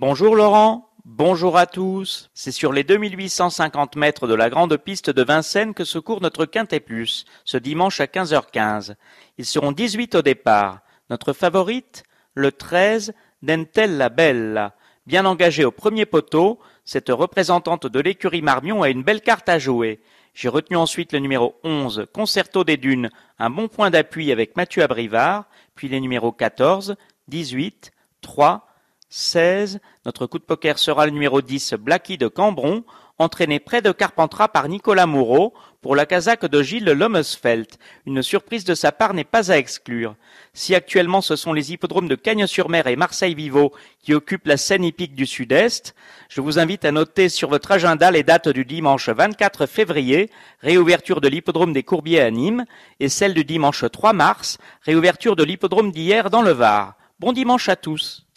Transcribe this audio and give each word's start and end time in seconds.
Bonjour 0.00 0.34
Laurent, 0.34 0.88
bonjour 1.04 1.58
à 1.58 1.66
tous. 1.66 2.30
C'est 2.32 2.52
sur 2.52 2.72
les 2.72 2.84
2850 2.84 3.96
mètres 3.96 4.26
de 4.26 4.32
la 4.32 4.48
grande 4.48 4.78
piste 4.78 5.10
de 5.10 5.22
Vincennes 5.22 5.74
que 5.74 5.84
se 5.84 5.98
court 5.98 6.22
notre 6.22 6.46
Quintet 6.46 6.80
Plus, 6.80 7.26
ce 7.44 7.58
dimanche 7.58 8.00
à 8.00 8.06
15h15. 8.06 8.94
Ils 9.36 9.44
seront 9.44 9.72
18 9.72 10.14
au 10.14 10.22
départ. 10.22 10.80
Notre 11.10 11.34
favorite 11.34 12.04
Le 12.32 12.50
13, 12.50 13.12
Dentella 13.42 14.08
Bella. 14.08 14.74
Bien 15.04 15.26
engagée 15.26 15.66
au 15.66 15.70
premier 15.70 16.06
poteau, 16.06 16.58
cette 16.86 17.10
représentante 17.10 17.86
de 17.86 18.00
l'écurie 18.00 18.40
Marmion 18.40 18.82
a 18.82 18.88
une 18.88 19.02
belle 19.02 19.20
carte 19.20 19.50
à 19.50 19.58
jouer. 19.58 20.00
J'ai 20.32 20.48
retenu 20.48 20.78
ensuite 20.78 21.12
le 21.12 21.18
numéro 21.18 21.56
11, 21.62 22.06
Concerto 22.14 22.64
des 22.64 22.78
Dunes, 22.78 23.10
un 23.38 23.50
bon 23.50 23.68
point 23.68 23.90
d'appui 23.90 24.32
avec 24.32 24.56
Mathieu 24.56 24.82
Abrivard, 24.82 25.44
puis 25.74 25.88
les 25.88 26.00
numéros 26.00 26.32
14, 26.32 26.96
18, 27.28 27.92
3, 28.22 28.66
16, 29.10 29.80
notre 30.06 30.26
coup 30.26 30.38
de 30.38 30.44
poker 30.44 30.78
sera 30.78 31.04
le 31.04 31.10
numéro 31.10 31.42
10, 31.42 31.74
Blacky 31.74 32.16
de 32.16 32.28
Cambron, 32.28 32.84
entraîné 33.18 33.58
près 33.58 33.82
de 33.82 33.90
Carpentras 33.90 34.46
par 34.46 34.68
Nicolas 34.68 35.06
Moreau 35.06 35.52
pour 35.82 35.96
la 35.96 36.06
casaque 36.06 36.46
de 36.46 36.62
Gilles 36.62 36.84
Lomesfeld. 36.84 37.66
Une 38.06 38.22
surprise 38.22 38.64
de 38.64 38.74
sa 38.74 38.92
part 38.92 39.12
n'est 39.12 39.24
pas 39.24 39.50
à 39.50 39.58
exclure. 39.58 40.14
Si 40.54 40.76
actuellement 40.76 41.22
ce 41.22 41.34
sont 41.34 41.52
les 41.52 41.72
hippodromes 41.72 42.06
de 42.06 42.14
Cagnes-sur-Mer 42.14 42.86
et 42.86 42.94
Marseille-Vivo 42.94 43.72
qui 44.00 44.14
occupent 44.14 44.46
la 44.46 44.56
scène 44.56 44.84
hippique 44.84 45.16
du 45.16 45.26
Sud-Est, 45.26 45.96
je 46.28 46.40
vous 46.40 46.60
invite 46.60 46.84
à 46.84 46.92
noter 46.92 47.28
sur 47.28 47.48
votre 47.48 47.72
agenda 47.72 48.12
les 48.12 48.22
dates 48.22 48.48
du 48.48 48.64
dimanche 48.64 49.08
24 49.08 49.66
février, 49.66 50.30
réouverture 50.60 51.20
de 51.20 51.28
l'hippodrome 51.28 51.72
des 51.72 51.82
Courbiers 51.82 52.20
à 52.20 52.30
Nîmes, 52.30 52.64
et 53.00 53.08
celle 53.08 53.34
du 53.34 53.44
dimanche 53.44 53.84
3 53.90 54.12
mars, 54.12 54.58
réouverture 54.82 55.34
de 55.34 55.42
l'hippodrome 55.42 55.90
d'hier 55.90 56.30
dans 56.30 56.42
le 56.42 56.52
Var. 56.52 56.94
Bon 57.18 57.32
dimanche 57.32 57.68
à 57.68 57.74
tous. 57.74 58.29